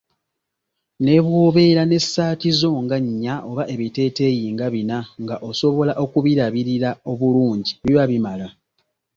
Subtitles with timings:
[1.03, 8.03] Ne bw'obeera n'essaati zo nga nnya oba ebiteeteeyi nga bina nga osobola okubirabirira obulungi biba
[8.11, 8.47] bimala.